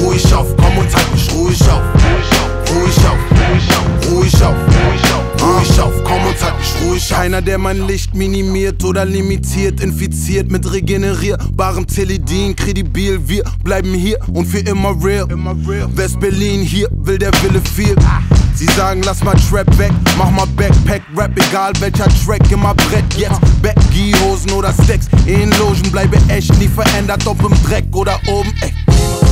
Ruhig 0.00 0.34
auf. 0.34 0.46
Komm 0.56 0.78
und 0.78 0.94
halt 0.94 1.12
mich. 1.12 1.32
Ruhig 1.32 1.62
auf. 1.62 1.82
Ruhig 2.70 2.98
auf. 3.10 3.18
Ruhig 4.10 4.44
auf. 4.44 4.56
Ruhig 4.86 5.12
auf. 5.14 5.29
Komm 5.40 6.26
und 6.26 6.42
halt 6.42 6.58
mich 6.58 6.74
ruhig 6.82 7.12
auf. 7.12 7.18
Keiner, 7.18 7.42
der 7.42 7.58
mein 7.58 7.86
Licht 7.86 8.14
minimiert 8.14 8.84
oder 8.84 9.04
limitiert, 9.04 9.80
infiziert 9.80 10.50
mit 10.50 10.70
regenerierbarem 10.70 11.86
Teledin, 11.86 12.54
kredibil. 12.54 13.20
Wir 13.26 13.44
bleiben 13.64 13.94
hier 13.94 14.18
und 14.32 14.46
für 14.46 14.58
immer 14.58 14.96
real. 15.02 15.26
West-Berlin, 15.96 16.60
hier 16.60 16.88
will 16.92 17.18
der 17.18 17.32
Wille 17.42 17.60
viel. 17.74 17.96
Sie 18.54 18.66
sagen, 18.76 19.02
lass 19.04 19.22
mal 19.24 19.34
Trap 19.48 19.78
weg, 19.78 19.92
mach 20.18 20.30
mal 20.30 20.46
Backpack, 20.56 21.02
Rap, 21.16 21.30
egal 21.36 21.72
welcher 21.80 22.08
Track, 22.24 22.50
immer 22.50 22.74
Brett 22.74 23.04
jetzt. 23.16 23.40
Baggy, 23.62 24.14
Hosen 24.22 24.50
oder 24.52 24.72
Stacks, 24.84 25.08
in 25.24 25.50
Logen 25.58 25.90
bleibe 25.90 26.18
echt, 26.28 26.56
nie 26.58 26.68
verändert, 26.68 27.26
ob 27.26 27.42
im 27.42 27.54
Dreck 27.64 27.84
oder 27.92 28.18
oben, 28.26 28.52
ey. 28.60 28.72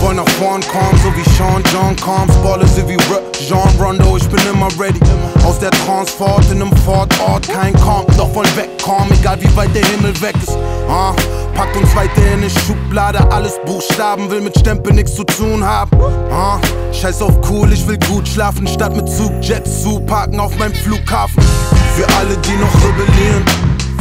Wollen 0.00 0.16
nach 0.16 0.28
vorn 0.38 0.62
kommen, 0.68 0.98
so 1.02 1.14
wie 1.16 1.28
Sean 1.36 1.62
John 1.72 1.96
Combs, 1.96 2.34
Baller 2.42 2.66
so 2.66 2.88
wie 2.88 2.94
Rap, 3.12 3.32
Jean 3.32 3.68
Rondo, 3.80 4.16
ich 4.16 4.28
bin 4.28 4.40
immer 4.50 4.68
ready. 4.78 5.00
Aus 5.44 5.58
der 5.58 5.70
Transport 5.70 6.44
in 6.50 6.62
einem 6.62 6.76
Fortort, 6.78 7.48
kein 7.48 7.74
kommt, 7.80 8.08
doch 8.16 8.32
wollen 8.34 8.48
wegkommen, 8.56 9.12
egal 9.12 9.38
wie 9.40 9.56
weit 9.56 9.74
der 9.74 9.84
Himmel 9.84 10.18
weg 10.20 10.34
ist. 10.42 10.56
Ah, 10.88 11.12
packt 11.54 11.76
uns 11.76 11.94
weiter 11.94 12.24
in 12.32 12.40
eine 12.40 12.50
Schublade, 12.50 13.30
alles 13.32 13.54
Buchstaben, 13.66 14.30
will 14.30 14.40
mit 14.40 14.58
Stempel 14.58 14.92
nichts 14.94 15.14
zu 15.14 15.24
tun 15.24 15.64
haben. 15.64 15.90
Ah, 16.30 16.58
scheiß 16.92 17.20
auf 17.22 17.34
cool, 17.50 17.72
ich 17.72 17.86
will 17.86 17.98
gut 18.08 18.28
schlafen, 18.28 18.66
statt 18.66 18.94
mit 18.94 19.07
Zugjets 19.16 19.82
zu 19.82 20.00
parken 20.00 20.38
auf 20.38 20.56
meinem 20.58 20.74
Flughafen. 20.74 21.42
Für 21.96 22.06
alle, 22.18 22.36
die 22.36 22.56
noch 22.56 22.74
rebellieren. 22.84 23.44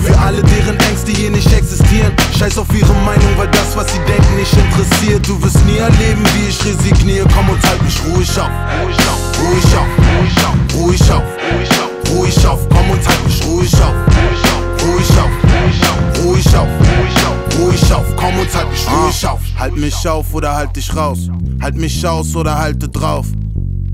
Für 0.03 0.17
alle, 0.19 0.41
deren 0.43 0.79
Ängste 0.79 1.11
hier 1.11 1.31
nicht 1.31 1.51
existieren. 1.51 2.13
Scheiß 2.37 2.57
auf 2.57 2.67
ihre 2.73 2.93
Meinung, 3.05 3.31
weil 3.35 3.47
das, 3.47 3.75
was 3.75 3.87
sie 3.91 3.99
denken, 4.07 4.35
nicht 4.35 4.53
interessiert. 4.53 5.27
Du 5.27 5.41
wirst 5.41 5.65
nie 5.65 5.77
erleben, 5.77 6.23
wie 6.35 6.49
ich 6.49 6.63
resigniere. 6.63 7.27
Komm 7.33 7.49
und 7.49 7.61
halt 7.67 7.81
mich 7.81 7.99
ruhig 8.05 8.29
auf. 8.39 8.49
Ruhig 8.83 8.97
auf, 9.07 9.19
ruhig 9.39 9.75
auf, 9.75 9.95
ruhig 10.13 10.45
auf, 10.45 10.57
ruhig 10.75 11.11
auf, 11.11 11.23
ruhig 11.51 11.71
auf, 11.81 12.09
ruhig 12.15 12.47
auf. 12.47 12.69
Komm 12.69 12.89
und 12.91 13.07
halt 13.07 13.25
mich 13.25 13.43
ruhig 13.45 13.73
auf. 13.81 13.95
Ruhig 14.83 15.11
auf, 15.17 15.31
ruhig 15.53 15.81
auf, 15.89 16.23
ruhig 16.23 16.55
auf, 16.55 16.67
ruhig 16.79 17.25
auf, 17.25 17.59
ruhig 17.59 17.93
auf. 17.93 18.05
Komm 18.15 18.39
und 18.39 18.55
halt 18.55 18.69
mich 18.69 18.87
ruhig 18.87 19.27
auf. 19.27 19.39
Halt 19.57 19.75
mich 19.75 20.07
auf 20.07 20.33
oder 20.33 20.55
halt 20.55 20.75
dich 20.75 20.95
raus. 20.95 21.29
Halt 21.61 21.75
mich 21.75 22.05
aus 22.05 22.35
oder 22.35 22.57
halte 22.57 22.87
drauf. 22.87 23.25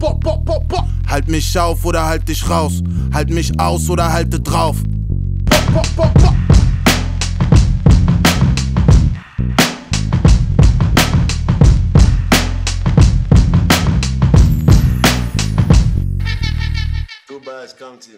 Bo, 0.04 0.14
bo, 0.16 0.38
bo, 0.38 0.60
bo. 0.68 0.86
Halt 1.08 1.30
mich 1.30 1.58
auf 1.58 1.86
oder 1.86 2.06
halt 2.06 2.28
dich 2.28 2.50
raus. 2.50 2.84
Halt 3.14 3.30
mich 3.30 3.58
aus 3.58 3.90
oder 3.90 4.12
halte 4.12 4.38
drauf. 4.38 4.76
Bo, 4.84 5.56
bo, 5.72 5.82
bo, 5.96 6.04
bo. 6.20 6.34
Du 17.30 17.40
bist, 17.40 17.80
kommt. 17.80 18.10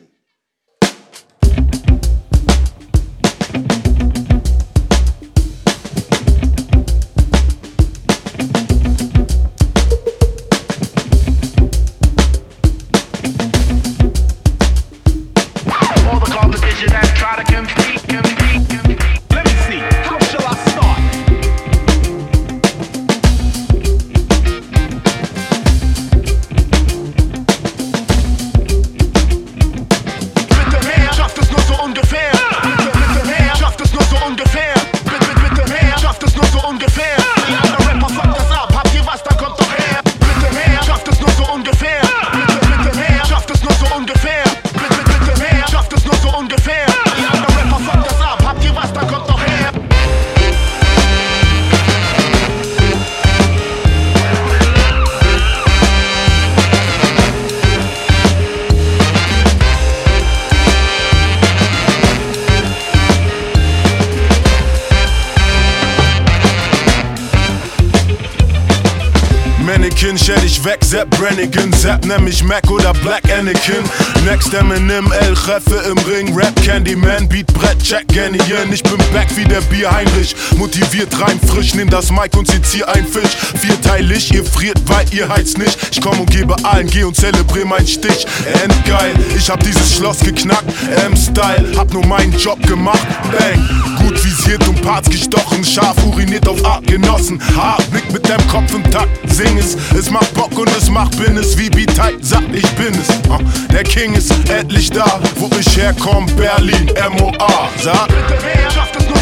Brannigan, 71.35 71.73
Sepp 71.73 72.05
nämlich 72.05 72.43
Mac 72.43 72.69
oder 72.71 72.93
Black 72.93 73.23
Anakin. 73.25 73.83
Next 74.23 74.53
Eminem, 74.53 75.11
El 75.11 75.33
Treffe 75.33 75.83
im 75.91 75.97
Ring, 76.09 76.33
Rap 76.33 76.55
Candyman, 76.63 77.27
Beat 77.27 77.47
Brett, 77.47 77.77
Jack 77.83 78.07
Gannian. 78.07 78.71
Ich 78.71 78.81
bin 78.83 78.97
back 79.11 79.27
wie 79.35 79.43
der 79.43 79.59
Bier 79.61 79.91
Heinrich, 79.91 80.33
motiviert 80.55 81.09
rein 81.19 81.39
frisch, 81.45 81.73
nehm 81.73 81.89
das 81.89 82.09
Mic 82.09 82.37
und 82.37 82.47
sezier 82.47 82.87
ein 82.87 83.05
Fisch. 83.05 83.35
Vierteilig, 83.59 84.33
ihr 84.33 84.45
friert, 84.45 84.79
weil 84.85 85.05
ihr 85.11 85.27
heizt 85.27 85.57
nicht. 85.57 85.77
Ich 85.91 85.99
komm 85.99 86.21
und 86.21 86.31
gebe 86.31 86.55
allen, 86.63 86.87
geh 86.87 87.03
und 87.03 87.17
zelebrier 87.17 87.65
meinen 87.65 87.87
Stich. 87.87 88.25
Endgeil, 88.63 89.13
ich 89.37 89.49
hab 89.49 89.61
dieses 89.61 89.93
Schloss 89.93 90.19
geknackt, 90.19 90.71
M-Style, 91.05 91.73
hab 91.75 91.91
nur 91.91 92.05
meinen 92.05 92.31
Job 92.37 92.65
gemacht, 92.65 93.05
bang. 93.31 93.94
Gut 94.05 94.23
visiert 94.23 94.67
und 94.67 94.79
Parts 94.83 95.09
gestochen, 95.09 95.63
scharf 95.63 95.97
uriniert 96.05 96.47
auf 96.47 96.63
Artgenossen. 96.63 97.41
Hart, 97.55 97.91
nick 97.91 98.11
mit 98.13 98.29
dem 98.29 98.47
Kopf 98.47 98.71
im 98.75 98.83
Takt, 98.91 99.09
sing 99.31 99.57
es. 99.57 99.75
Es 99.97 100.11
macht 100.11 100.31
Bock 100.35 100.55
und 100.59 100.69
es 100.77 100.91
macht 100.91 101.17
Business, 101.17 101.57
wie 101.57 101.71
B-Tight 101.71 102.23
sagt, 102.23 102.53
ich 102.53 102.69
bin 102.73 102.93
es. 102.93 103.09
Ah, 103.31 103.39
Der 103.71 103.81
King 103.83 104.13
ist 104.13 104.31
endlich 104.47 104.91
da, 104.91 105.19
wo 105.37 105.49
ich 105.59 105.75
herkomm, 105.75 106.27
Berlin, 106.35 106.91
MOA, 107.17 107.69
sag. 107.81 108.07
Bitte 108.09 108.43
mehr, 108.43 108.69
schafft 108.69 108.95
es 108.95 109.07
nur 109.07 109.14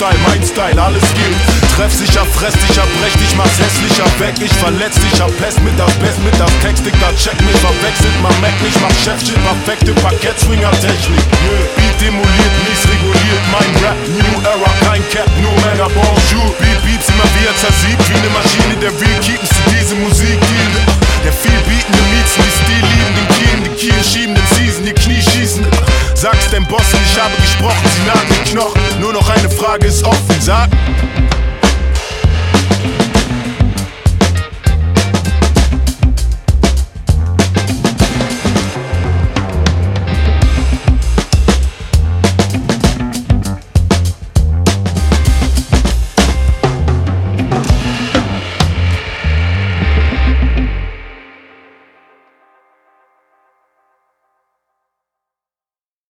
Reimstyle, 0.00 0.18
mein 0.26 0.42
Style, 0.42 0.82
alles 0.82 1.04
gilt. 1.12 1.36
Treffsicher, 1.76 2.24
fress 2.32 2.54
dich, 2.54 2.72
brech 2.72 3.16
dich, 3.20 3.36
mach's 3.36 3.58
hässlicher 3.60 4.08
weg. 4.18 4.34
Ich 4.40 4.52
verletz 4.52 4.96
dich, 4.96 5.20
hab 5.20 5.28
Pest 5.36 5.60
mit 5.62 5.78
das 5.78 5.92
Best, 6.00 6.18
mit 6.24 6.32
das 6.40 6.50
Text, 6.62 6.86
Digga, 6.86 7.12
check 7.20 7.36
mich, 7.44 7.56
verwechselt 7.60 8.16
man 8.22 8.32
Mac 8.40 8.56
nicht, 8.64 8.80
mach 8.80 8.96
Chefshit, 9.04 9.36
perfekte 9.44 9.92
Parkett-Swinger-Technik. 10.00 11.20
Yeah. 11.20 11.68
Beat 11.76 12.00
demoliert, 12.00 12.54
mies 12.64 12.82
reguliert, 12.88 13.44
mein 13.52 13.70
Rap, 13.84 14.00
New 14.08 14.36
Era, 14.40 14.72
kein 14.88 15.04
Cap, 15.12 15.28
no 15.44 15.52
Männer, 15.68 15.90
bonjour. 15.92 16.48
Beat 16.60 16.80
Beats 16.80 17.08
immer 17.12 17.28
wieder 17.36 17.52
zersiegt, 17.60 18.00
wie 18.08 18.20
ne 18.24 18.30
Maschine, 18.32 18.76
der 18.80 18.92
will 18.96 19.16
keepen 19.20 19.44
zu 19.44 19.60
diese 19.68 19.96
Musik. 20.00 20.40
Der 21.24 21.32
viel 21.34 21.60
bietende 21.68 22.00
Miezen, 22.08 22.40
die 22.40 22.54
Stil 22.56 22.84
lieben, 22.88 23.12
den 23.20 23.28
Kielen, 23.36 23.60
die 23.64 23.74
Kielen 23.76 24.04
schieben, 24.04 24.34
den 24.34 24.48
Season, 24.56 24.84
die 24.84 24.96
Knie 24.96 25.20
schießen. 25.20 25.66
Sag's 26.20 26.50
dem 26.50 26.66
Boss, 26.66 26.82
ich 26.92 27.18
habe 27.18 27.34
gesprochen, 27.36 27.88
sie 27.94 28.06
nagen 28.06 28.44
die 28.44 28.50
Knochen. 28.50 29.00
Nur 29.00 29.14
noch 29.14 29.26
eine 29.30 29.48
Frage 29.48 29.86
ist 29.86 30.04
offen, 30.04 30.38
sag. 30.38 30.68